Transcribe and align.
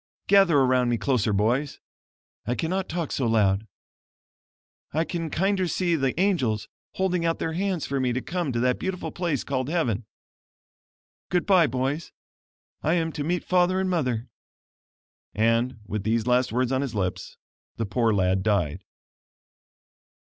Gather 0.25 0.57
around 0.57 0.89
me 0.89 0.97
closer 0.97 1.31
boys. 1.31 1.79
I 2.47 2.55
cannot 2.55 2.89
talk 2.89 3.11
so 3.11 3.27
loud. 3.27 3.67
I 4.93 5.03
can 5.03 5.29
kinder 5.29 5.67
see 5.67 5.95
the 5.95 6.19
angels 6.19 6.67
holding 6.93 7.23
out 7.23 7.37
their 7.37 7.53
hands 7.53 7.85
for 7.85 7.99
me 7.99 8.11
to 8.11 8.19
come 8.19 8.51
to 8.51 8.59
that 8.61 8.79
beautiful 8.79 9.11
place 9.11 9.43
called 9.43 9.69
heaven. 9.69 10.07
Goodbye, 11.29 11.67
boys. 11.67 12.11
I 12.81 12.95
am 12.95 13.11
to 13.11 13.23
meet 13.23 13.43
father 13.43 13.79
and 13.79 13.91
mother." 13.91 14.27
And, 15.35 15.79
with 15.85 16.01
these 16.01 16.25
last 16.25 16.51
words 16.51 16.71
on 16.71 16.81
his 16.81 16.95
lips, 16.95 17.37
the 17.77 17.85
poor 17.85 18.11
lad 18.11 18.41
died. 18.41 18.83